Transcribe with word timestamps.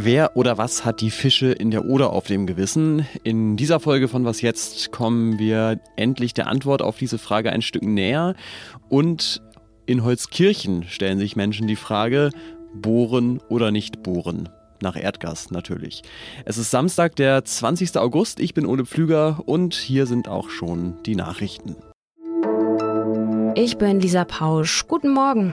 Wer 0.00 0.36
oder 0.36 0.58
was 0.58 0.84
hat 0.84 1.00
die 1.00 1.10
Fische 1.10 1.50
in 1.50 1.72
der 1.72 1.84
Oder 1.84 2.12
auf 2.12 2.26
dem 2.28 2.46
Gewissen? 2.46 3.04
In 3.24 3.56
dieser 3.56 3.80
Folge 3.80 4.06
von 4.06 4.24
Was 4.24 4.42
jetzt 4.42 4.92
kommen 4.92 5.40
wir 5.40 5.80
endlich 5.96 6.34
der 6.34 6.46
Antwort 6.46 6.82
auf 6.82 6.98
diese 6.98 7.18
Frage 7.18 7.50
ein 7.50 7.62
Stück 7.62 7.82
näher. 7.82 8.36
Und 8.88 9.42
in 9.86 10.04
Holzkirchen 10.04 10.84
stellen 10.84 11.18
sich 11.18 11.34
Menschen 11.34 11.66
die 11.66 11.74
Frage, 11.74 12.30
bohren 12.72 13.40
oder 13.48 13.72
nicht 13.72 14.04
bohren? 14.04 14.48
Nach 14.80 14.94
Erdgas 14.94 15.50
natürlich. 15.50 16.02
Es 16.44 16.58
ist 16.58 16.70
Samstag, 16.70 17.16
der 17.16 17.44
20. 17.44 17.96
August. 17.96 18.38
Ich 18.38 18.54
bin 18.54 18.66
Ole 18.66 18.86
Pflüger 18.86 19.42
und 19.46 19.74
hier 19.74 20.06
sind 20.06 20.28
auch 20.28 20.48
schon 20.48 21.02
die 21.06 21.16
Nachrichten. 21.16 21.74
Ich 23.60 23.76
bin 23.76 23.98
Lisa 23.98 24.24
Pausch. 24.24 24.86
Guten 24.86 25.08
Morgen. 25.08 25.52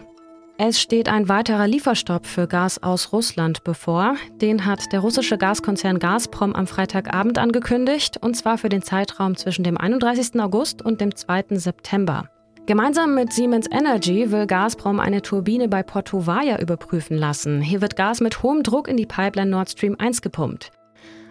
Es 0.60 0.80
steht 0.80 1.10
ein 1.10 1.28
weiterer 1.28 1.68
Lieferstopp 1.68 2.28
für 2.28 2.48
Gas 2.48 2.84
aus 2.84 3.12
Russland 3.12 3.64
bevor. 3.64 4.14
Den 4.40 4.68
hat 4.68 4.94
der 4.94 5.00
russische 5.00 5.40
Gaskonzern 5.40 5.98
Gazprom 5.98 6.54
am 6.54 6.68
Freitagabend 6.68 7.40
angekündigt, 7.40 8.18
und 8.22 8.36
zwar 8.36 8.60
für 8.60 8.70
den 8.70 8.84
Zeitraum 8.84 9.36
zwischen 9.36 9.64
dem 9.64 9.76
31. 9.76 10.40
August 10.40 10.84
und 10.84 11.02
dem 11.02 11.16
2. 11.16 11.46
September. 11.58 12.30
Gemeinsam 12.68 13.16
mit 13.16 13.34
Siemens 13.34 13.66
Energy 13.72 14.32
will 14.32 14.46
Gazprom 14.46 15.00
eine 15.00 15.24
Turbine 15.24 15.68
bei 15.68 15.82
Porto 15.82 16.28
Vaja 16.28 16.60
überprüfen 16.60 17.18
lassen. 17.18 17.60
Hier 17.60 17.82
wird 17.82 17.96
Gas 17.96 18.22
mit 18.22 18.44
hohem 18.44 18.62
Druck 18.62 18.88
in 18.88 18.98
die 18.98 19.08
Pipeline 19.08 19.50
Nord 19.50 19.72
Stream 19.72 19.96
1 19.98 20.22
gepumpt. 20.22 20.70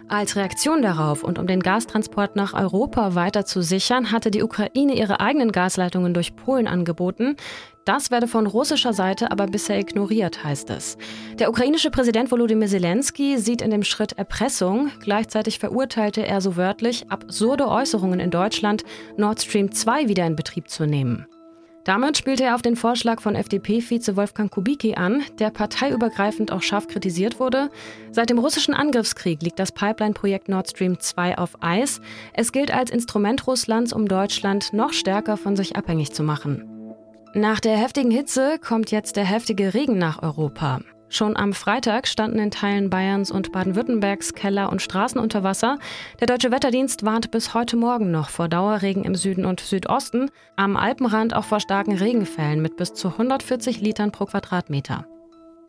Als 0.07 0.35
Reaktion 0.35 0.83
darauf 0.83 1.23
und 1.23 1.39
um 1.39 1.47
den 1.47 1.61
Gastransport 1.61 2.35
nach 2.35 2.53
Europa 2.53 3.15
weiter 3.15 3.43
zu 3.43 3.63
sichern, 3.63 4.11
hatte 4.11 4.29
die 4.29 4.43
Ukraine 4.43 4.93
ihre 4.93 5.19
eigenen 5.19 5.51
Gasleitungen 5.51 6.13
durch 6.13 6.35
Polen 6.35 6.67
angeboten. 6.67 7.35
Das 7.85 8.11
werde 8.11 8.27
von 8.27 8.45
russischer 8.45 8.93
Seite 8.93 9.31
aber 9.31 9.47
bisher 9.47 9.79
ignoriert, 9.79 10.43
heißt 10.43 10.69
es. 10.69 10.97
Der 11.39 11.49
ukrainische 11.49 11.89
Präsident 11.89 12.31
Volodymyr 12.31 12.67
Zelensky 12.67 13.37
sieht 13.39 13.63
in 13.63 13.71
dem 13.71 13.83
Schritt 13.83 14.13
Erpressung. 14.13 14.91
Gleichzeitig 15.01 15.57
verurteilte 15.57 16.25
er 16.25 16.39
so 16.39 16.55
wörtlich 16.55 17.09
absurde 17.09 17.67
Äußerungen 17.67 18.19
in 18.19 18.29
Deutschland, 18.29 18.83
Nord 19.17 19.41
Stream 19.41 19.71
2 19.71 20.07
wieder 20.07 20.25
in 20.25 20.35
Betrieb 20.35 20.69
zu 20.69 20.85
nehmen. 20.85 21.25
Damit 21.85 22.17
spielte 22.17 22.43
er 22.43 22.55
auf 22.55 22.63
den 22.63 22.75
Vorschlag 22.75 23.21
von 23.21 23.35
FDP-Vize 23.35 24.17
Wolfgang 24.17 24.51
Kubicki 24.51 24.95
an, 24.95 25.21
der 25.37 25.51
parteiübergreifend 25.51 26.51
auch 26.51 26.63
scharf 26.63 26.87
kritisiert 26.87 27.39
wurde. 27.39 27.69
Seit 28.11 28.31
dem 28.31 28.39
russischen 28.39 28.73
Angriffskrieg 28.73 29.43
liegt 29.43 29.59
das 29.59 29.71
Pipeline-Projekt 29.71 30.49
Nord 30.49 30.67
Stream 30.67 30.99
2 30.99 31.37
auf 31.37 31.51
Eis. 31.61 32.01
Es 32.33 32.51
gilt 32.51 32.73
als 32.73 32.89
Instrument 32.89 33.45
Russlands, 33.45 33.93
um 33.93 34.07
Deutschland 34.07 34.73
noch 34.73 34.93
stärker 34.93 35.37
von 35.37 35.55
sich 35.55 35.75
abhängig 35.75 36.11
zu 36.11 36.23
machen. 36.23 36.67
Nach 37.35 37.59
der 37.59 37.77
heftigen 37.77 38.11
Hitze 38.11 38.57
kommt 38.59 38.89
jetzt 38.89 39.15
der 39.15 39.25
heftige 39.25 39.75
Regen 39.75 39.99
nach 39.99 40.23
Europa. 40.23 40.79
Schon 41.07 41.37
am 41.37 41.53
Freitag 41.53 42.07
standen 42.07 42.39
in 42.39 42.51
Teilen 42.51 42.89
Bayerns 42.89 43.31
und 43.31 43.51
Baden-Württembergs 43.51 44.33
Keller 44.33 44.71
und 44.71 44.81
Straßen 44.81 45.19
unter 45.19 45.43
Wasser. 45.43 45.77
Der 46.19 46.27
Deutsche 46.27 46.51
Wetterdienst 46.51 47.05
warnt 47.05 47.31
bis 47.31 47.53
heute 47.53 47.77
Morgen 47.77 48.11
noch 48.11 48.29
vor 48.29 48.47
Dauerregen 48.47 49.03
im 49.03 49.15
Süden 49.15 49.45
und 49.45 49.59
Südosten, 49.59 50.31
am 50.55 50.75
Alpenrand 50.75 51.35
auch 51.35 51.45
vor 51.45 51.59
starken 51.59 51.95
Regenfällen 51.95 52.61
mit 52.61 52.75
bis 52.75 52.93
zu 52.93 53.09
140 53.09 53.81
Litern 53.81 54.11
pro 54.11 54.25
Quadratmeter. 54.25 55.05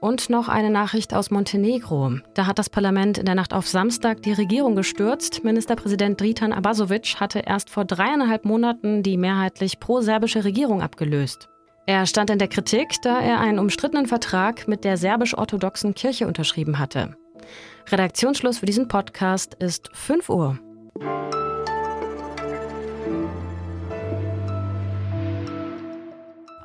Und 0.01 0.31
noch 0.31 0.49
eine 0.49 0.71
Nachricht 0.71 1.15
aus 1.15 1.31
Montenegro. 1.31 2.19
Da 2.35 2.47
hat 2.47 2.59
das 2.59 2.71
Parlament 2.71 3.19
in 3.19 3.25
der 3.25 3.35
Nacht 3.35 3.55
auf 3.55 3.67
Samstag 3.67 4.23
die 4.23 4.35
Regierung 4.35 4.77
gestürzt. 4.77 5.43
Ministerpräsident 5.43 6.21
Dritan 6.21 6.53
Abasovic 6.53 7.17
hatte 7.19 7.41
erst 7.41 7.71
vor 7.71 7.85
dreieinhalb 7.85 8.45
Monaten 8.45 9.03
die 9.03 9.17
mehrheitlich 9.17 9.81
pro-serbische 9.81 10.45
Regierung 10.45 10.83
abgelöst. 10.83 11.49
Er 11.89 12.05
stand 12.05 12.31
in 12.31 12.41
der 12.41 12.49
Kritik, 12.49 13.01
da 13.03 13.21
er 13.21 13.39
einen 13.39 13.61
umstrittenen 13.61 14.07
Vertrag 14.07 14.67
mit 14.67 14.83
der 14.83 14.97
serbisch-orthodoxen 14.97 15.95
Kirche 15.95 16.27
unterschrieben 16.27 16.81
hatte. 16.81 17.17
Redaktionsschluss 17.87 18.59
für 18.59 18.67
diesen 18.67 18.89
Podcast 18.89 19.55
ist 19.61 19.89
5 19.93 20.29
Uhr. 20.29 20.59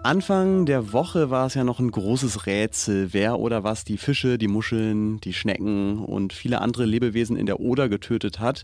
Anfang 0.04 0.66
der 0.66 0.92
Woche 0.92 1.30
war 1.30 1.46
es 1.46 1.54
ja 1.54 1.64
noch 1.64 1.80
ein 1.80 1.92
großes 1.92 2.48
Rätsel, 2.48 3.14
wer 3.14 3.38
oder 3.38 3.64
was 3.64 3.84
die 3.84 3.98
Fische, 3.98 4.40
die 4.40 4.48
Muscheln, 4.48 5.20
die 5.20 5.34
Schnecken 5.34 6.00
und 6.04 6.34
viele 6.34 6.60
andere 6.62 6.86
Lebewesen 6.86 7.38
in 7.38 7.46
der 7.46 7.60
Oder 7.60 7.88
getötet 7.90 8.40
hat. 8.40 8.64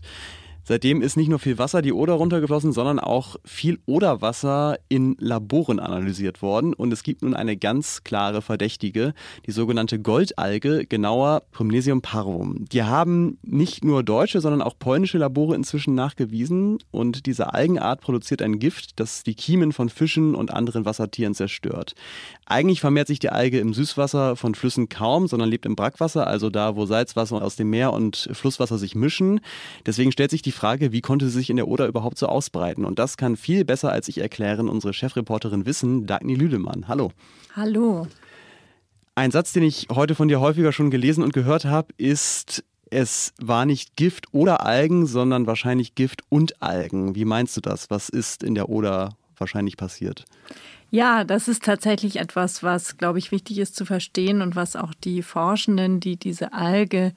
Seitdem 0.68 1.00
ist 1.00 1.16
nicht 1.16 1.30
nur 1.30 1.38
viel 1.38 1.56
Wasser 1.56 1.80
die 1.80 1.94
Oder 1.94 2.12
runtergeflossen, 2.12 2.72
sondern 2.72 2.98
auch 2.98 3.36
viel 3.42 3.78
Oderwasser 3.86 4.76
in 4.90 5.16
Laboren 5.18 5.80
analysiert 5.80 6.42
worden. 6.42 6.74
Und 6.74 6.92
es 6.92 7.02
gibt 7.02 7.22
nun 7.22 7.32
eine 7.32 7.56
ganz 7.56 8.04
klare 8.04 8.42
Verdächtige, 8.42 9.14
die 9.46 9.52
sogenannte 9.52 9.98
Goldalge, 9.98 10.84
genauer 10.84 11.44
Promnesium 11.52 12.02
parvum. 12.02 12.66
Die 12.70 12.82
haben 12.82 13.38
nicht 13.40 13.82
nur 13.82 14.02
deutsche, 14.02 14.42
sondern 14.42 14.60
auch 14.60 14.78
polnische 14.78 15.16
Labore 15.16 15.54
inzwischen 15.54 15.94
nachgewiesen. 15.94 16.80
Und 16.90 17.24
diese 17.24 17.54
Algenart 17.54 18.02
produziert 18.02 18.42
ein 18.42 18.58
Gift, 18.58 19.00
das 19.00 19.22
die 19.22 19.36
Kiemen 19.36 19.72
von 19.72 19.88
Fischen 19.88 20.34
und 20.34 20.52
anderen 20.52 20.84
Wassertieren 20.84 21.32
zerstört. 21.32 21.94
Eigentlich 22.44 22.82
vermehrt 22.82 23.08
sich 23.08 23.20
die 23.20 23.30
Alge 23.30 23.58
im 23.58 23.72
Süßwasser 23.72 24.36
von 24.36 24.54
Flüssen 24.54 24.90
kaum, 24.90 25.28
sondern 25.28 25.48
lebt 25.48 25.64
im 25.64 25.76
Brackwasser, 25.76 26.26
also 26.26 26.50
da, 26.50 26.76
wo 26.76 26.84
Salzwasser 26.84 27.40
aus 27.40 27.56
dem 27.56 27.70
Meer 27.70 27.94
und 27.94 28.28
Flusswasser 28.32 28.76
sich 28.76 28.94
mischen. 28.94 29.40
Deswegen 29.86 30.12
stellt 30.12 30.30
sich 30.30 30.42
die 30.42 30.57
Frage, 30.58 30.90
wie 30.90 31.00
konnte 31.00 31.26
sie 31.26 31.38
sich 31.38 31.50
in 31.50 31.56
der 31.56 31.68
Oder 31.68 31.86
überhaupt 31.86 32.18
so 32.18 32.26
ausbreiten? 32.26 32.84
Und 32.84 32.98
das 32.98 33.16
kann 33.16 33.36
viel 33.36 33.64
besser 33.64 33.92
als 33.92 34.08
ich 34.08 34.18
erklären 34.18 34.68
unsere 34.68 34.92
Chefreporterin 34.92 35.66
Wissen, 35.66 36.06
Dagny 36.06 36.34
Lüdemann. 36.34 36.88
Hallo. 36.88 37.12
Hallo. 37.54 38.08
Ein 39.14 39.30
Satz, 39.30 39.52
den 39.52 39.62
ich 39.62 39.86
heute 39.90 40.16
von 40.16 40.26
dir 40.26 40.40
häufiger 40.40 40.72
schon 40.72 40.90
gelesen 40.90 41.22
und 41.22 41.32
gehört 41.32 41.64
habe, 41.64 41.94
ist, 41.96 42.64
es 42.90 43.34
war 43.40 43.66
nicht 43.66 43.94
Gift 43.94 44.26
oder 44.32 44.66
Algen, 44.66 45.06
sondern 45.06 45.46
wahrscheinlich 45.46 45.94
Gift 45.94 46.22
und 46.28 46.60
Algen. 46.60 47.14
Wie 47.14 47.24
meinst 47.24 47.56
du 47.56 47.60
das? 47.60 47.88
Was 47.88 48.08
ist 48.08 48.42
in 48.42 48.56
der 48.56 48.68
Oder 48.68 49.16
wahrscheinlich 49.36 49.76
passiert? 49.76 50.24
Ja, 50.90 51.22
das 51.22 51.46
ist 51.46 51.64
tatsächlich 51.64 52.16
etwas, 52.16 52.62
was, 52.62 52.96
glaube 52.96 53.18
ich, 53.18 53.30
wichtig 53.30 53.58
ist 53.58 53.76
zu 53.76 53.84
verstehen 53.84 54.42
und 54.42 54.56
was 54.56 54.74
auch 54.74 54.94
die 54.94 55.22
Forschenden, 55.22 56.00
die 56.00 56.16
diese 56.16 56.52
Alge 56.52 57.12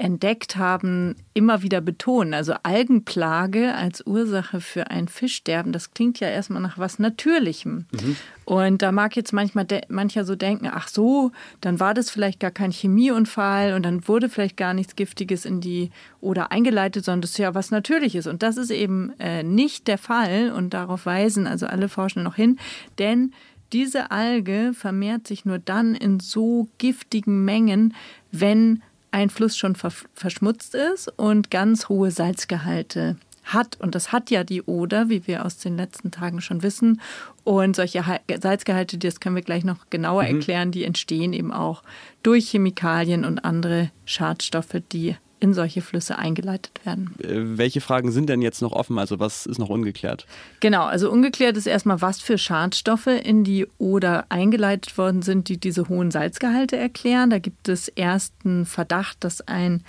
entdeckt 0.00 0.56
haben, 0.56 1.14
immer 1.34 1.62
wieder 1.62 1.80
betonen. 1.80 2.32
Also 2.32 2.54
Algenplage 2.62 3.74
als 3.74 4.06
Ursache 4.06 4.60
für 4.60 4.90
ein 4.90 5.08
Fischsterben, 5.08 5.72
das 5.72 5.92
klingt 5.92 6.20
ja 6.20 6.28
erstmal 6.28 6.62
nach 6.62 6.78
was 6.78 6.98
Natürlichem. 6.98 7.86
Mhm. 7.92 8.16
Und 8.46 8.82
da 8.82 8.92
mag 8.92 9.14
jetzt 9.14 9.32
manchmal 9.32 9.66
mancher 9.88 10.24
so 10.24 10.34
denken, 10.36 10.68
ach 10.72 10.88
so, 10.88 11.32
dann 11.60 11.80
war 11.80 11.92
das 11.92 12.10
vielleicht 12.10 12.40
gar 12.40 12.50
kein 12.50 12.72
Chemieunfall 12.72 13.74
und 13.74 13.84
dann 13.84 14.08
wurde 14.08 14.28
vielleicht 14.28 14.56
gar 14.56 14.72
nichts 14.72 14.96
Giftiges 14.96 15.44
in 15.44 15.60
die 15.60 15.90
oder 16.20 16.50
eingeleitet, 16.50 17.04
sondern 17.04 17.20
das 17.20 17.32
ist 17.32 17.38
ja 17.38 17.54
was 17.54 17.70
Natürliches. 17.70 18.26
Und 18.26 18.42
das 18.42 18.56
ist 18.56 18.70
eben 18.70 19.12
äh, 19.20 19.42
nicht 19.42 19.86
der 19.86 19.98
Fall 19.98 20.50
und 20.50 20.72
darauf 20.72 21.04
weisen 21.04 21.46
also 21.46 21.66
alle 21.66 21.88
Forschenden 21.88 22.24
noch 22.24 22.36
hin, 22.36 22.58
denn 22.98 23.32
diese 23.72 24.10
Alge 24.10 24.72
vermehrt 24.74 25.28
sich 25.28 25.44
nur 25.44 25.58
dann 25.58 25.94
in 25.94 26.18
so 26.18 26.68
giftigen 26.78 27.44
Mengen, 27.44 27.94
wenn 28.32 28.82
ein 29.10 29.30
Fluss 29.30 29.56
schon 29.56 29.74
verschmutzt 29.74 30.74
ist 30.74 31.08
und 31.16 31.50
ganz 31.50 31.88
hohe 31.88 32.10
Salzgehalte 32.10 33.16
hat. 33.44 33.78
Und 33.80 33.94
das 33.94 34.12
hat 34.12 34.30
ja 34.30 34.44
die 34.44 34.62
Oder, 34.62 35.08
wie 35.08 35.26
wir 35.26 35.44
aus 35.44 35.58
den 35.58 35.76
letzten 35.76 36.10
Tagen 36.10 36.40
schon 36.40 36.62
wissen. 36.62 37.00
Und 37.44 37.76
solche 37.76 38.04
Salzgehalte, 38.40 38.98
das 38.98 39.20
können 39.20 39.36
wir 39.36 39.42
gleich 39.42 39.64
noch 39.64 39.90
genauer 39.90 40.24
mhm. 40.24 40.36
erklären, 40.36 40.70
die 40.70 40.84
entstehen 40.84 41.32
eben 41.32 41.52
auch 41.52 41.82
durch 42.22 42.50
Chemikalien 42.50 43.24
und 43.24 43.44
andere 43.44 43.90
Schadstoffe, 44.04 44.76
die 44.92 45.16
in 45.40 45.54
solche 45.54 45.80
Flüsse 45.80 46.18
eingeleitet 46.18 46.80
werden. 46.84 47.14
Äh, 47.22 47.58
welche 47.58 47.80
Fragen 47.80 48.12
sind 48.12 48.28
denn 48.28 48.42
jetzt 48.42 48.62
noch 48.62 48.72
offen? 48.72 48.98
Also 48.98 49.18
was 49.18 49.46
ist 49.46 49.58
noch 49.58 49.70
ungeklärt? 49.70 50.26
Genau, 50.60 50.84
also 50.84 51.10
ungeklärt 51.10 51.56
ist 51.56 51.66
erstmal, 51.66 52.00
was 52.00 52.20
für 52.20 52.38
Schadstoffe 52.38 53.06
in 53.06 53.42
die 53.42 53.66
Oder 53.78 54.26
eingeleitet 54.28 54.96
worden 54.98 55.22
sind, 55.22 55.48
die 55.48 55.58
diese 55.58 55.88
hohen 55.88 56.10
Salzgehalte 56.10 56.76
erklären. 56.76 57.30
Da 57.30 57.38
gibt 57.38 57.68
es 57.68 57.88
ersten 57.88 58.66
Verdacht, 58.66 59.24
dass 59.24 59.40
ein 59.40 59.82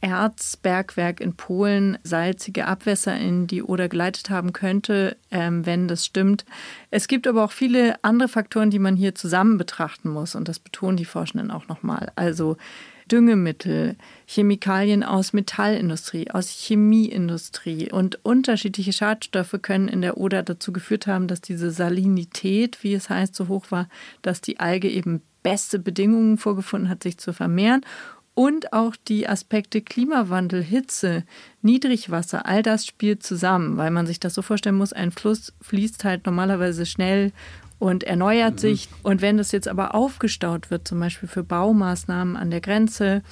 Erzbergwerk 0.00 1.20
in 1.20 1.34
Polen 1.34 1.98
salzige 2.04 2.66
Abwässer 2.66 3.18
in 3.18 3.46
die 3.46 3.62
Oder 3.62 3.88
geleitet 3.88 4.30
haben 4.30 4.52
könnte, 4.52 5.16
ähm, 5.30 5.66
wenn 5.66 5.88
das 5.88 6.04
stimmt. 6.04 6.44
Es 6.90 7.08
gibt 7.08 7.26
aber 7.26 7.44
auch 7.44 7.52
viele 7.52 8.02
andere 8.04 8.28
Faktoren, 8.28 8.70
die 8.70 8.78
man 8.78 8.94
hier 8.94 9.14
zusammen 9.14 9.58
betrachten 9.58 10.08
muss 10.08 10.34
und 10.34 10.48
das 10.48 10.60
betonen 10.60 10.96
die 10.96 11.04
Forschenden 11.04 11.50
auch 11.50 11.66
nochmal. 11.66 12.12
Also 12.14 12.56
Düngemittel, 13.08 13.96
Chemikalien 14.26 15.02
aus 15.02 15.32
Metallindustrie, 15.32 16.30
aus 16.30 16.48
Chemieindustrie. 16.48 17.90
Und 17.90 18.24
unterschiedliche 18.24 18.92
Schadstoffe 18.92 19.56
können 19.62 19.88
in 19.88 20.02
der 20.02 20.18
Oder 20.18 20.42
dazu 20.42 20.72
geführt 20.72 21.06
haben, 21.06 21.26
dass 21.26 21.40
diese 21.40 21.70
Salinität, 21.70 22.82
wie 22.82 22.94
es 22.94 23.10
heißt, 23.10 23.34
so 23.34 23.48
hoch 23.48 23.70
war, 23.70 23.88
dass 24.22 24.40
die 24.40 24.60
Alge 24.60 24.88
eben 24.88 25.22
beste 25.42 25.78
Bedingungen 25.78 26.38
vorgefunden 26.38 26.88
hat, 26.88 27.02
sich 27.02 27.18
zu 27.18 27.32
vermehren. 27.32 27.80
Und 28.34 28.72
auch 28.72 28.94
die 28.94 29.28
Aspekte 29.28 29.80
Klimawandel, 29.80 30.62
Hitze, 30.62 31.24
Niedrigwasser, 31.62 32.46
all 32.46 32.62
das 32.62 32.86
spielt 32.86 33.24
zusammen, 33.24 33.76
weil 33.76 33.90
man 33.90 34.06
sich 34.06 34.20
das 34.20 34.34
so 34.34 34.42
vorstellen 34.42 34.76
muss, 34.76 34.92
ein 34.92 35.10
Fluss 35.10 35.52
fließt 35.60 36.04
halt 36.04 36.24
normalerweise 36.24 36.86
schnell 36.86 37.32
und 37.78 38.04
erneuert 38.04 38.54
mhm. 38.54 38.58
sich. 38.58 38.88
Und 39.02 39.22
wenn 39.22 39.36
das 39.36 39.52
jetzt 39.52 39.68
aber 39.68 39.94
aufgestaut 39.94 40.70
wird, 40.70 40.88
zum 40.88 41.00
Beispiel 41.00 41.28
für 41.28 41.44
Baumaßnahmen 41.44 42.36
an 42.36 42.50
der 42.50 42.60
Grenze, 42.60 43.22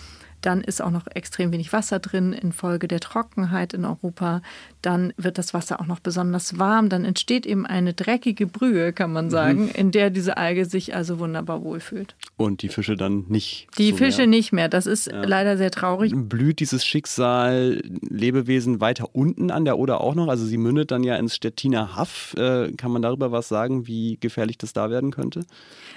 dann 0.46 0.60
ist 0.60 0.80
auch 0.80 0.92
noch 0.92 1.08
extrem 1.12 1.50
wenig 1.50 1.72
Wasser 1.72 1.98
drin 1.98 2.32
infolge 2.32 2.86
der 2.86 3.00
Trockenheit 3.00 3.74
in 3.74 3.84
Europa. 3.84 4.42
Dann 4.80 5.12
wird 5.16 5.38
das 5.38 5.54
Wasser 5.54 5.80
auch 5.80 5.86
noch 5.86 5.98
besonders 5.98 6.56
warm. 6.56 6.88
Dann 6.88 7.04
entsteht 7.04 7.46
eben 7.46 7.66
eine 7.66 7.94
dreckige 7.94 8.46
Brühe, 8.46 8.92
kann 8.92 9.12
man 9.12 9.24
mhm. 9.24 9.30
sagen, 9.30 9.62
mhm. 9.64 9.70
in 9.70 9.90
der 9.90 10.10
diese 10.10 10.36
Alge 10.36 10.64
sich 10.64 10.94
also 10.94 11.18
wunderbar 11.18 11.64
wohlfühlt. 11.64 12.14
Und 12.36 12.62
die 12.62 12.68
Fische 12.68 12.96
dann 12.96 13.24
nicht. 13.28 13.66
Die 13.76 13.90
so 13.90 13.96
Fische 13.96 14.18
mehr. 14.18 14.26
nicht 14.28 14.52
mehr. 14.52 14.68
Das 14.68 14.86
ist 14.86 15.10
ja. 15.10 15.24
leider 15.24 15.56
sehr 15.56 15.72
traurig. 15.72 16.12
Blüht 16.14 16.60
dieses 16.60 16.86
Schicksal 16.86 17.82
Lebewesen 18.08 18.80
weiter 18.80 19.08
unten 19.14 19.50
an 19.50 19.64
der 19.64 19.78
Oder 19.78 20.00
auch 20.00 20.14
noch? 20.14 20.28
Also 20.28 20.44
sie 20.44 20.58
mündet 20.58 20.92
dann 20.92 21.02
ja 21.02 21.16
ins 21.16 21.34
Stettiner 21.34 21.96
Haff. 21.96 22.34
Äh, 22.38 22.70
kann 22.72 22.92
man 22.92 23.02
darüber 23.02 23.32
was 23.32 23.48
sagen, 23.48 23.88
wie 23.88 24.16
gefährlich 24.20 24.58
das 24.58 24.72
da 24.72 24.90
werden 24.90 25.10
könnte? 25.10 25.44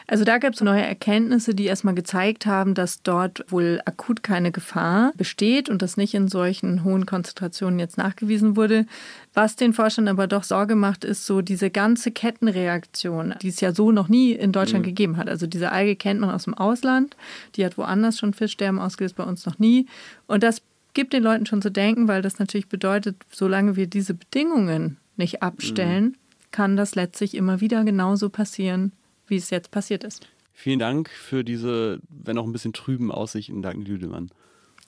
Also 0.07 0.23
da 0.23 0.39
gab 0.39 0.53
es 0.55 0.61
neue 0.61 0.81
Erkenntnisse, 0.81 1.53
die 1.53 1.65
erstmal 1.65 1.93
gezeigt 1.93 2.47
haben, 2.47 2.73
dass 2.73 3.03
dort 3.03 3.45
wohl 3.51 3.79
akut 3.85 4.23
keine 4.39 4.51
Gefahr 4.53 5.11
besteht 5.17 5.67
und 5.67 5.81
das 5.81 5.97
nicht 5.97 6.13
in 6.13 6.29
solchen 6.29 6.85
hohen 6.85 7.05
Konzentrationen 7.05 7.77
jetzt 7.77 7.97
nachgewiesen 7.97 8.55
wurde. 8.55 8.85
Was 9.33 9.57
den 9.57 9.73
Forschern 9.73 10.07
aber 10.07 10.27
doch 10.27 10.43
Sorge 10.43 10.75
macht, 10.75 11.03
ist 11.03 11.25
so 11.25 11.41
diese 11.41 11.69
ganze 11.69 12.11
Kettenreaktion, 12.11 13.35
die 13.41 13.49
es 13.49 13.59
ja 13.59 13.73
so 13.73 13.91
noch 13.91 14.07
nie 14.07 14.31
in 14.31 14.53
Deutschland 14.53 14.85
mhm. 14.85 14.89
gegeben 14.89 15.17
hat. 15.17 15.27
Also 15.27 15.45
diese 15.45 15.73
Alge 15.73 15.97
kennt 15.97 16.21
man 16.21 16.29
aus 16.29 16.45
dem 16.45 16.53
Ausland, 16.53 17.17
die 17.55 17.65
hat 17.65 17.77
woanders 17.77 18.17
schon 18.17 18.33
Fischsterben 18.33 18.79
ausgelöst, 18.79 19.17
bei 19.17 19.25
uns 19.25 19.45
noch 19.45 19.59
nie. 19.59 19.87
Und 20.25 20.41
das 20.41 20.61
gibt 20.93 21.11
den 21.11 21.23
Leuten 21.23 21.45
schon 21.45 21.61
zu 21.61 21.69
denken, 21.69 22.07
weil 22.07 22.21
das 22.21 22.39
natürlich 22.39 22.69
bedeutet, 22.69 23.17
solange 23.29 23.75
wir 23.75 23.87
diese 23.87 24.13
Bedingungen 24.13 24.95
nicht 25.17 25.43
abstellen, 25.43 26.05
mhm. 26.05 26.15
kann 26.51 26.77
das 26.77 26.95
letztlich 26.95 27.35
immer 27.35 27.59
wieder 27.59 27.83
genauso 27.83 28.29
passieren 28.29 28.93
wie 29.29 29.37
es 29.37 29.49
jetzt 29.49 29.71
passiert 29.71 30.03
ist. 30.03 30.27
Vielen 30.61 30.79
Dank 30.79 31.09
für 31.09 31.45
diese, 31.45 32.01
wenn 32.09 32.37
auch 32.37 32.43
ein 32.43 32.51
bisschen 32.51 32.73
trüben 32.73 33.13
Aussichten, 33.13 33.61
Dagny 33.61 33.85
Lüdemann. 33.85 34.29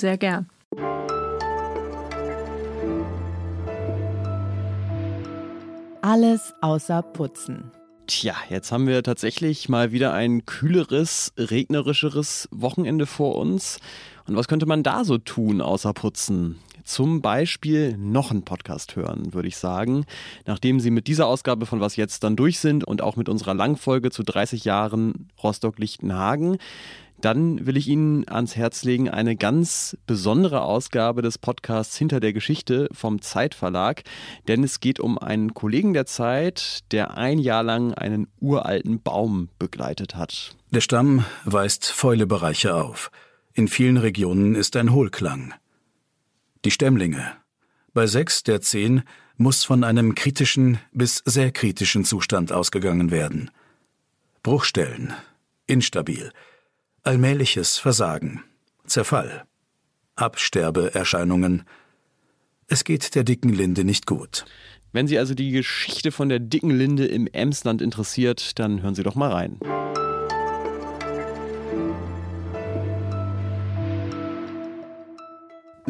Sehr 0.01 0.17
gern. 0.17 0.49
Alles 6.01 6.53
außer 6.59 7.01
Putzen. 7.01 7.71
Tja, 8.05 8.35
jetzt 8.49 8.73
haben 8.73 8.85
wir 8.85 9.01
tatsächlich 9.01 9.69
mal 9.69 9.93
wieder 9.93 10.11
ein 10.11 10.45
kühleres, 10.45 11.31
regnerischeres 11.37 12.49
Wochenende 12.51 13.05
vor 13.05 13.37
uns. 13.37 13.79
Und 14.27 14.35
was 14.35 14.49
könnte 14.49 14.65
man 14.65 14.83
da 14.83 15.05
so 15.05 15.19
tun 15.19 15.61
außer 15.61 15.93
putzen? 15.93 16.59
Zum 16.83 17.21
Beispiel 17.21 17.97
noch 17.97 18.31
einen 18.31 18.43
Podcast 18.43 18.95
hören, 18.95 19.33
würde 19.33 19.47
ich 19.47 19.57
sagen. 19.57 20.05
Nachdem 20.45 20.79
Sie 20.79 20.91
mit 20.91 21.07
dieser 21.07 21.27
Ausgabe 21.27 21.65
von 21.65 21.79
Was 21.79 21.95
jetzt 21.95 22.23
dann 22.23 22.35
durch 22.35 22.59
sind 22.59 22.83
und 22.83 23.01
auch 23.01 23.15
mit 23.15 23.29
unserer 23.29 23.53
Langfolge 23.53 24.11
zu 24.11 24.23
30 24.23 24.65
Jahren 24.65 25.29
Rostock-Lichtenhagen, 25.41 26.57
dann 27.21 27.65
will 27.65 27.77
ich 27.77 27.87
Ihnen 27.87 28.27
ans 28.27 28.55
Herz 28.55 28.83
legen 28.83 29.09
eine 29.09 29.35
ganz 29.35 29.95
besondere 30.07 30.61
Ausgabe 30.63 31.21
des 31.21 31.37
Podcasts 31.37 31.95
Hinter 31.95 32.19
der 32.19 32.33
Geschichte 32.33 32.89
vom 32.91 33.21
Zeitverlag, 33.21 34.03
denn 34.47 34.63
es 34.63 34.79
geht 34.79 34.99
um 34.99 35.17
einen 35.17 35.53
Kollegen 35.53 35.93
der 35.93 36.05
Zeit, 36.05 36.79
der 36.91 37.17
ein 37.17 37.39
Jahr 37.39 37.63
lang 37.63 37.93
einen 37.93 38.27
uralten 38.39 39.01
Baum 39.01 39.49
begleitet 39.59 40.15
hat. 40.15 40.55
Der 40.71 40.81
Stamm 40.81 41.25
weist 41.45 41.85
Fäulebereiche 41.91 42.75
auf. 42.75 43.11
In 43.53 43.67
vielen 43.67 43.97
Regionen 43.97 44.55
ist 44.55 44.75
ein 44.75 44.91
Hohlklang. 44.91 45.53
Die 46.63 46.71
Stämmlinge. 46.71 47.33
Bei 47.93 48.07
sechs 48.07 48.43
der 48.43 48.61
zehn 48.61 49.03
muss 49.37 49.63
von 49.63 49.83
einem 49.83 50.13
kritischen 50.13 50.77
bis 50.91 51.23
sehr 51.25 51.51
kritischen 51.51 52.05
Zustand 52.05 52.51
ausgegangen 52.51 53.09
werden. 53.09 53.49
Bruchstellen, 54.43 55.13
instabil, 55.65 56.31
allmähliches 57.03 57.77
Versagen, 57.77 58.43
Zerfall, 58.85 59.45
Absterbeerscheinungen. 60.15 61.63
Es 62.67 62.83
geht 62.83 63.15
der 63.15 63.23
dicken 63.23 63.49
Linde 63.49 63.83
nicht 63.83 64.05
gut. 64.05 64.45
Wenn 64.93 65.07
Sie 65.07 65.17
also 65.17 65.33
die 65.33 65.51
Geschichte 65.51 66.11
von 66.11 66.29
der 66.29 66.39
dicken 66.39 66.69
Linde 66.69 67.05
im 67.05 67.27
Emsland 67.27 67.81
interessiert, 67.81 68.59
dann 68.59 68.83
hören 68.83 68.95
Sie 68.95 69.03
doch 69.03 69.15
mal 69.15 69.31
rein. 69.31 69.59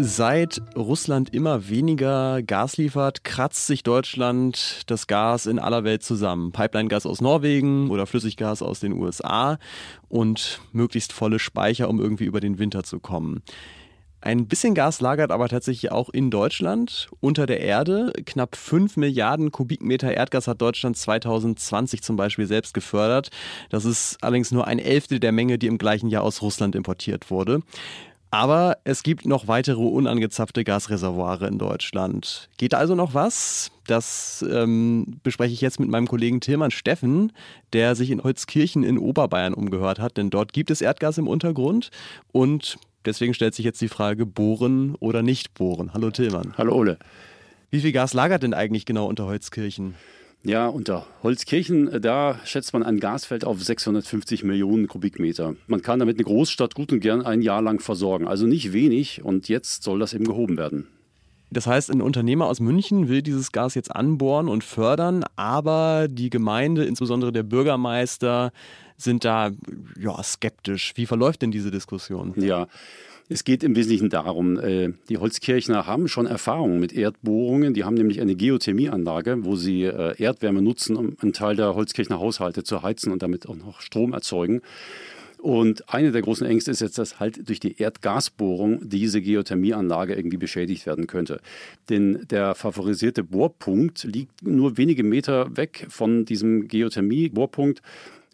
Seit 0.03 0.63
Russland 0.75 1.31
immer 1.31 1.69
weniger 1.69 2.42
Gas 2.42 2.77
liefert, 2.77 3.24
kratzt 3.24 3.68
sich 3.68 3.83
Deutschland 3.83 4.81
das 4.88 5.06
Gas 5.06 5.45
in 5.45 5.59
aller 5.59 5.83
Welt 5.83 6.01
zusammen. 6.01 6.51
Pipeline-Gas 6.51 7.06
aus 7.06 7.21
Norwegen 7.21 7.92
oder 7.92 8.07
Flüssiggas 8.07 8.63
aus 8.63 8.80
den 8.80 8.94
USA 8.94 9.59
und 10.09 10.59
möglichst 10.71 11.13
volle 11.13 11.38
Speicher, 11.38 11.88
um 11.88 12.00
irgendwie 12.00 12.25
über 12.25 12.39
den 12.39 12.57
Winter 12.57 12.81
zu 12.83 13.00
kommen. 13.00 13.44
Ein 14.21 14.48
bisschen 14.48 14.74
Gas 14.74 15.01
lagert 15.01 15.31
aber 15.31 15.50
tatsächlich 15.50 15.92
auch 15.92 16.09
in 16.09 16.31
Deutschland 16.31 17.09
unter 17.19 17.45
der 17.45 17.59
Erde. 17.59 18.12
Knapp 18.25 18.56
5 18.56 18.98
Milliarden 18.98 19.51
Kubikmeter 19.51 20.13
Erdgas 20.13 20.48
hat 20.48 20.62
Deutschland 20.62 20.98
2020 20.98 22.01
zum 22.01 22.15
Beispiel 22.18 22.48
selbst 22.48 22.74
gefördert. 22.74 23.30
Das 23.69 23.86
ist 23.86 24.18
allerdings 24.21 24.51
nur 24.51 24.65
ein 24.65 24.80
Elftel 24.80 25.19
der 25.19 25.31
Menge, 25.31 25.59
die 25.59 25.68
im 25.68 25.80
gleichen 25.80 26.07
Jahr 26.07 26.24
aus 26.24 26.42
Russland 26.42 26.75
importiert 26.75 27.30
wurde. 27.30 27.62
Aber 28.33 28.78
es 28.86 29.04
gibt 29.04 29.25
noch 29.25 29.50
weitere 29.50 29.81
unangezapfte 29.81 30.63
Gasreservoire 30.63 31.48
in 31.48 31.57
Deutschland. 31.57 32.50
Geht 32.57 32.74
also 32.74 32.95
noch 32.95 33.13
was? 33.13 33.72
Das 33.88 34.44
ähm, 34.50 35.19
bespreche 35.22 35.54
ich 35.54 35.60
jetzt 35.60 35.81
mit 35.81 35.89
meinem 35.89 36.07
Kollegen 36.07 36.39
Tilman 36.39 36.72
Steffen, 36.72 37.33
der 37.74 37.94
sich 37.94 38.10
in 38.10 38.24
Holzkirchen 38.24 38.83
in 38.83 38.98
Oberbayern 38.98 39.54
umgehört 39.54 40.00
hat, 40.00 40.16
denn 40.16 40.30
dort 40.30 40.54
gibt 40.54 40.72
es 40.72 40.80
Erdgas 40.80 41.18
im 41.18 41.28
Untergrund 41.28 41.89
und 42.31 42.78
deswegen 43.04 43.33
stellt 43.33 43.54
sich 43.54 43.66
jetzt 43.66 43.81
die 43.81 43.89
Frage, 43.89 44.25
bohren 44.25 44.95
oder 45.01 45.24
nicht 45.24 45.54
bohren. 45.54 45.94
Hallo 45.94 46.10
Tilman. 46.10 46.54
Hallo 46.57 46.74
Ole. 46.74 47.00
Wie 47.69 47.81
viel 47.81 47.92
Gas 47.92 48.13
lagert 48.13 48.44
denn 48.44 48.54
eigentlich 48.54 48.86
genau 48.86 49.07
unter 49.07 49.25
Holzkirchen? 49.25 49.95
Ja, 50.43 50.67
unter 50.67 51.05
Holzkirchen, 51.21 51.88
äh, 51.88 52.01
da 52.01 52.39
schätzt 52.45 52.73
man 52.73 52.81
ein 52.83 52.99
Gasfeld 52.99 53.45
auf 53.45 53.63
650 53.63 54.43
Millionen 54.43 54.88
Kubikmeter. 54.88 55.55
Man 55.67 55.83
kann 55.83 55.99
damit 55.99 56.17
eine 56.17 56.23
Großstadt 56.23 56.73
gut 56.73 56.91
und 56.91 56.99
gern 56.99 57.21
ein 57.21 57.41
Jahr 57.41 57.61
lang 57.61 57.79
versorgen. 57.79 58.27
Also 58.27 58.47
nicht 58.47 58.73
wenig 58.73 59.23
und 59.23 59.49
jetzt 59.49 59.83
soll 59.83 59.99
das 59.99 60.13
eben 60.13 60.25
gehoben 60.25 60.57
werden. 60.57 60.88
Das 61.51 61.67
heißt, 61.67 61.91
ein 61.91 62.01
Unternehmer 62.01 62.47
aus 62.47 62.61
München 62.61 63.09
will 63.09 63.21
dieses 63.21 63.51
Gas 63.51 63.75
jetzt 63.75 63.93
anbohren 63.93 64.47
und 64.47 64.63
fördern, 64.63 65.25
aber 65.35 66.07
die 66.09 66.29
Gemeinde, 66.29 66.85
insbesondere 66.85 67.33
der 67.33 67.43
Bürgermeister, 67.43 68.51
sind 68.97 69.25
da 69.25 69.51
ja, 69.99 70.24
skeptisch. 70.24 70.93
Wie 70.95 71.05
verläuft 71.05 71.41
denn 71.41 71.51
diese 71.51 71.69
Diskussion? 71.69 72.33
Ja, 72.38 72.67
es 73.31 73.45
geht 73.45 73.63
im 73.63 73.77
Wesentlichen 73.77 74.09
darum, 74.09 74.59
äh, 74.59 74.89
die 75.07 75.17
Holzkirchner 75.17 75.85
haben 75.88 76.09
schon 76.09 76.25
Erfahrungen 76.25 76.81
mit 76.81 76.91
Erdbohrungen. 76.91 77.73
Die 77.73 77.85
haben 77.85 77.93
nämlich 77.93 78.19
eine 78.19 78.35
Geothermieanlage, 78.35 79.45
wo 79.45 79.55
sie 79.55 79.83
äh, 79.83 80.21
Erdwärme 80.21 80.61
nutzen, 80.61 80.97
um 80.97 81.15
einen 81.21 81.31
Teil 81.31 81.55
der 81.55 81.73
Holzkirchner 81.73 82.19
Haushalte 82.19 82.63
zu 82.63 82.83
heizen 82.83 83.11
und 83.11 83.21
damit 83.21 83.47
auch 83.47 83.55
noch 83.55 83.79
Strom 83.79 84.11
erzeugen. 84.11 84.61
Und 85.38 85.91
eine 85.91 86.11
der 86.11 86.21
großen 86.21 86.45
Ängste 86.45 86.71
ist 86.71 86.81
jetzt, 86.81 86.97
dass 86.97 87.21
halt 87.21 87.47
durch 87.47 87.61
die 87.61 87.77
Erdgasbohrung 87.81 88.89
diese 88.89 89.21
Geothermieanlage 89.21 90.13
irgendwie 90.13 90.38
beschädigt 90.38 90.85
werden 90.85 91.07
könnte. 91.07 91.39
Denn 91.89 92.27
der 92.29 92.53
favorisierte 92.53 93.23
Bohrpunkt 93.23 94.03
liegt 94.03 94.43
nur 94.43 94.77
wenige 94.77 95.03
Meter 95.03 95.55
weg 95.55 95.88
von 95.89 96.25
diesem 96.25 96.67
Geothermie-Bohrpunkt. 96.67 97.81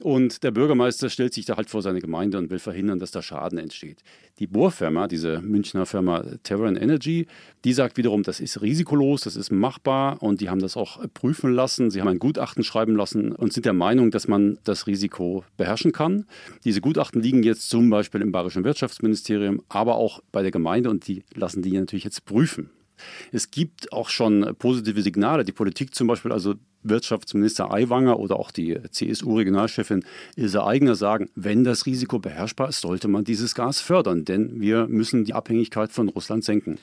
Und 0.01 0.43
der 0.43 0.51
Bürgermeister 0.51 1.09
stellt 1.09 1.33
sich 1.33 1.45
da 1.45 1.57
halt 1.57 1.71
vor 1.71 1.81
seine 1.81 2.01
Gemeinde 2.01 2.37
und 2.37 2.51
will 2.51 2.59
verhindern, 2.59 2.99
dass 2.99 3.09
da 3.09 3.23
Schaden 3.23 3.57
entsteht. 3.57 4.03
Die 4.37 4.45
Bohrfirma, 4.45 5.07
diese 5.07 5.41
Münchner 5.41 5.87
Firma 5.87 6.23
Terran 6.43 6.75
Energy, 6.75 7.25
die 7.65 7.73
sagt 7.73 7.97
wiederum, 7.97 8.21
das 8.21 8.39
ist 8.39 8.61
risikolos, 8.61 9.21
das 9.21 9.35
ist 9.35 9.51
machbar 9.51 10.21
und 10.21 10.39
die 10.39 10.49
haben 10.49 10.59
das 10.59 10.77
auch 10.77 10.99
prüfen 11.15 11.51
lassen. 11.51 11.89
Sie 11.89 11.99
haben 11.99 12.07
ein 12.07 12.19
Gutachten 12.19 12.63
schreiben 12.63 12.95
lassen 12.95 13.31
und 13.31 13.53
sind 13.53 13.65
der 13.65 13.73
Meinung, 13.73 14.11
dass 14.11 14.27
man 14.27 14.59
das 14.63 14.85
Risiko 14.85 15.43
beherrschen 15.57 15.93
kann. 15.93 16.25
Diese 16.63 16.79
Gutachten 16.79 17.23
liegen 17.23 17.41
jetzt 17.41 17.67
zum 17.67 17.89
Beispiel 17.89 18.21
im 18.21 18.31
Bayerischen 18.31 18.63
Wirtschaftsministerium, 18.63 19.63
aber 19.67 19.95
auch 19.95 20.21
bei 20.31 20.43
der 20.43 20.51
Gemeinde 20.51 20.91
und 20.91 21.07
die 21.07 21.23
lassen 21.33 21.63
die 21.63 21.71
natürlich 21.71 22.03
jetzt 22.03 22.25
prüfen. 22.25 22.69
Es 23.31 23.51
gibt 23.51 23.91
auch 23.93 24.09
schon 24.09 24.55
positive 24.57 25.01
Signale. 25.01 25.43
Die 25.43 25.51
Politik 25.51 25.95
zum 25.95 26.07
Beispiel, 26.07 26.31
also 26.31 26.55
Wirtschaftsminister 26.83 27.71
Aiwanger 27.71 28.19
oder 28.19 28.37
auch 28.37 28.51
die 28.51 28.77
CSU-Regionalchefin 28.89 30.03
Ilse 30.35 30.63
Aigner 30.63 30.95
sagen, 30.95 31.29
wenn 31.35 31.63
das 31.63 31.85
Risiko 31.85 32.19
beherrschbar 32.19 32.69
ist, 32.69 32.81
sollte 32.81 33.07
man 33.07 33.23
dieses 33.23 33.55
Gas 33.55 33.81
fördern, 33.81 34.25
denn 34.25 34.61
wir 34.61 34.87
müssen 34.87 35.25
die 35.25 35.33
Abhängigkeit 35.33 35.91
von 35.91 36.09
Russland 36.09 36.43
senken. 36.43 36.77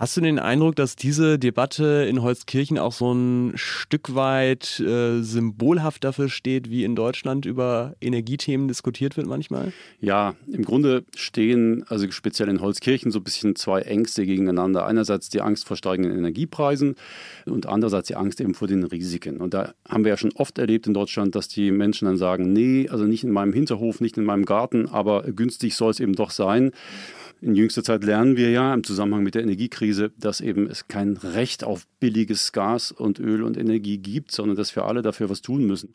Hast 0.00 0.16
du 0.16 0.22
den 0.22 0.38
Eindruck, 0.38 0.76
dass 0.76 0.96
diese 0.96 1.38
Debatte 1.38 2.06
in 2.08 2.22
Holzkirchen 2.22 2.78
auch 2.78 2.92
so 2.92 3.12
ein 3.12 3.52
Stück 3.56 4.14
weit 4.14 4.80
äh, 4.80 5.20
symbolhaft 5.20 6.04
dafür 6.04 6.30
steht, 6.30 6.70
wie 6.70 6.84
in 6.84 6.96
Deutschland 6.96 7.44
über 7.44 7.96
Energiethemen 8.00 8.66
diskutiert 8.66 9.18
wird 9.18 9.26
manchmal? 9.26 9.74
Ja, 10.00 10.36
im 10.50 10.64
Grunde 10.64 11.04
stehen 11.14 11.84
also 11.86 12.10
speziell 12.12 12.48
in 12.48 12.62
Holzkirchen 12.62 13.10
so 13.10 13.18
ein 13.18 13.24
bisschen 13.24 13.56
zwei 13.56 13.82
Ängste 13.82 14.24
gegeneinander. 14.24 14.86
Einerseits 14.86 15.28
die 15.28 15.42
Angst 15.42 15.66
vor 15.66 15.76
steigenden 15.76 16.16
Energiepreisen 16.16 16.94
und 17.44 17.66
andererseits 17.66 18.08
die 18.08 18.16
Angst 18.16 18.40
eben 18.40 18.54
vor 18.54 18.68
den 18.68 18.84
Risiken. 18.84 19.36
Und 19.36 19.52
da 19.52 19.74
haben 19.86 20.04
wir 20.04 20.12
ja 20.12 20.16
schon 20.16 20.32
oft 20.32 20.56
erlebt 20.56 20.86
in 20.86 20.94
Deutschland, 20.94 21.34
dass 21.34 21.46
die 21.48 21.70
Menschen 21.70 22.06
dann 22.06 22.16
sagen, 22.16 22.54
nee, 22.54 22.88
also 22.88 23.04
nicht 23.04 23.22
in 23.22 23.32
meinem 23.32 23.52
Hinterhof, 23.52 24.00
nicht 24.00 24.16
in 24.16 24.24
meinem 24.24 24.46
Garten, 24.46 24.88
aber 24.88 25.24
günstig 25.24 25.74
soll 25.74 25.90
es 25.90 26.00
eben 26.00 26.14
doch 26.14 26.30
sein. 26.30 26.70
In 27.42 27.54
jüngster 27.54 27.82
Zeit 27.82 28.04
lernen 28.04 28.36
wir 28.36 28.50
ja 28.50 28.74
im 28.74 28.84
Zusammenhang 28.84 29.22
mit 29.22 29.34
der 29.34 29.42
Energiekrise, 29.42 30.12
dass 30.18 30.42
eben 30.42 30.66
es 30.68 30.88
kein 30.88 31.16
Recht 31.16 31.64
auf 31.64 31.86
billiges 31.98 32.52
Gas 32.52 32.92
und 32.92 33.18
Öl 33.18 33.42
und 33.42 33.56
Energie 33.56 33.96
gibt, 33.96 34.30
sondern 34.30 34.56
dass 34.56 34.76
wir 34.76 34.84
alle 34.84 35.00
dafür 35.00 35.30
was 35.30 35.40
tun 35.40 35.66
müssen. 35.66 35.94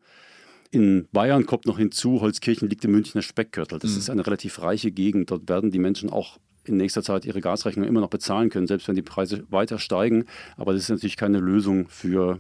In 0.72 1.08
Bayern 1.12 1.46
kommt 1.46 1.68
noch 1.68 1.78
hinzu, 1.78 2.22
Holzkirchen 2.22 2.68
liegt 2.68 2.84
im 2.84 2.92
Münchner 2.92 3.22
Speckgürtel. 3.22 3.78
Das 3.78 3.92
mhm. 3.92 3.98
ist 3.98 4.10
eine 4.10 4.26
relativ 4.26 4.62
reiche 4.62 4.92
Gegend. 4.92 5.30
Dort 5.30 5.48
werden 5.48 5.70
die 5.70 5.80
Menschen 5.80 6.10
auch 6.10 6.40
in 6.64 6.78
nächster 6.78 7.04
Zeit 7.04 7.26
ihre 7.26 7.42
Gasrechnung 7.42 7.88
immer 7.88 8.02
noch 8.02 8.10
bezahlen 8.10 8.50
können, 8.50 8.66
selbst 8.66 8.88
wenn 8.88 8.96
die 8.96 9.04
Preise 9.04 9.46
weiter 9.52 9.78
steigen. 9.78 10.26
Aber 10.58 10.74
das 10.74 10.82
ist 10.82 10.90
natürlich 10.90 11.16
keine 11.16 11.40
Lösung 11.40 11.88
für 11.90 12.40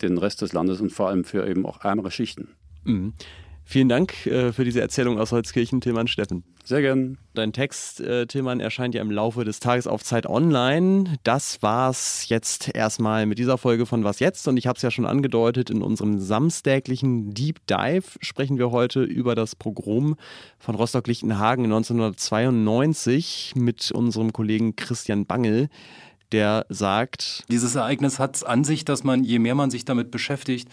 den 0.00 0.16
Rest 0.16 0.40
des 0.40 0.54
Landes 0.54 0.80
und 0.80 0.90
vor 0.90 1.08
allem 1.08 1.24
für 1.24 1.46
eben 1.46 1.66
auch 1.66 1.84
ärmere 1.84 2.10
Schichten. 2.10 2.48
Mhm. 2.84 3.12
Vielen 3.70 3.90
Dank 3.90 4.24
äh, 4.24 4.50
für 4.54 4.64
diese 4.64 4.80
Erzählung 4.80 5.18
aus 5.18 5.30
Holzkirchen, 5.30 5.82
Tilman 5.82 6.08
Steffen. 6.08 6.42
Sehr 6.64 6.80
gern. 6.80 7.18
Dein 7.34 7.52
Text, 7.52 8.00
äh, 8.00 8.26
Tilman, 8.26 8.60
erscheint 8.60 8.94
ja 8.94 9.02
im 9.02 9.10
Laufe 9.10 9.44
des 9.44 9.60
Tages 9.60 9.86
auf 9.86 10.02
Zeit 10.02 10.24
Online. 10.24 11.18
Das 11.22 11.60
war's 11.60 12.30
jetzt 12.30 12.74
erstmal 12.74 13.26
mit 13.26 13.38
dieser 13.38 13.58
Folge 13.58 13.84
von 13.84 14.04
Was 14.04 14.20
jetzt? 14.20 14.48
Und 14.48 14.56
ich 14.56 14.66
habe 14.66 14.78
es 14.78 14.82
ja 14.82 14.90
schon 14.90 15.04
angedeutet, 15.04 15.68
in 15.68 15.82
unserem 15.82 16.18
samstäglichen 16.18 17.34
Deep 17.34 17.58
Dive 17.66 18.06
sprechen 18.22 18.56
wir 18.56 18.70
heute 18.70 19.02
über 19.02 19.34
das 19.34 19.54
Pogrom 19.54 20.16
von 20.58 20.74
Rostock-Lichtenhagen 20.74 21.64
1992 21.64 23.52
mit 23.54 23.92
unserem 23.92 24.32
Kollegen 24.32 24.76
Christian 24.76 25.26
Bangel 25.26 25.68
der 26.32 26.66
sagt, 26.68 27.44
dieses 27.50 27.74
Ereignis 27.74 28.18
hat 28.18 28.36
es 28.36 28.44
an 28.44 28.62
sich, 28.62 28.84
dass 28.84 29.02
man, 29.02 29.24
je 29.24 29.38
mehr 29.38 29.54
man 29.54 29.70
sich 29.70 29.86
damit 29.86 30.10
beschäftigt, 30.10 30.68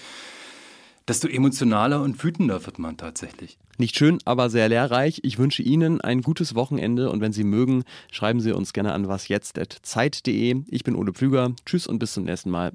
desto 1.08 1.28
emotionaler 1.28 2.02
und 2.02 2.24
wütender 2.24 2.66
wird 2.66 2.80
man 2.80 2.98
tatsächlich. 2.98 3.58
Nicht 3.78 3.98
schön, 3.98 4.20
aber 4.26 4.50
sehr 4.50 4.70
lehrreich. 4.70 5.22
Ich 5.24 5.38
wünsche 5.38 5.62
Ihnen 5.62 6.02
ein 6.02 6.22
gutes 6.22 6.56
Wochenende 6.56 7.10
und 7.10 7.22
wenn 7.22 7.34
Sie 7.34 7.44
mögen, 7.44 7.84
schreiben 8.12 8.40
Sie 8.40 8.54
uns 8.54 8.74
gerne 8.74 8.94
an 8.94 9.08
wasjetzt.zeit.de. 9.08 10.64
Ich 10.68 10.84
bin 10.84 10.96
Ole 10.96 11.14
Pflüger. 11.14 11.54
Tschüss 11.66 11.88
und 11.88 12.00
bis 12.00 12.14
zum 12.14 12.24
nächsten 12.24 12.50
Mal. 12.50 12.74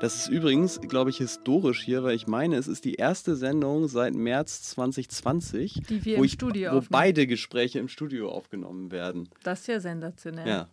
Das 0.00 0.14
ist 0.14 0.28
übrigens, 0.28 0.80
glaube 0.80 1.10
ich, 1.10 1.16
historisch 1.16 1.82
hier, 1.82 2.04
weil 2.04 2.14
ich 2.14 2.28
meine, 2.28 2.54
es 2.54 2.68
ist 2.68 2.84
die 2.84 2.94
erste 2.94 3.34
Sendung 3.34 3.88
seit 3.88 4.14
März 4.14 4.62
2020, 4.62 5.82
die 5.88 6.04
wir 6.04 6.14
wo, 6.14 6.20
im 6.20 6.24
ich, 6.24 6.32
Studio 6.32 6.72
wo 6.72 6.82
beide 6.88 7.26
Gespräche 7.26 7.80
im 7.80 7.88
Studio 7.88 8.30
aufgenommen 8.30 8.92
werden. 8.92 9.28
Das 9.42 9.62
ist 9.62 9.66
ja 9.66 9.80
sensationell. 9.80 10.46
Ja. 10.46 10.68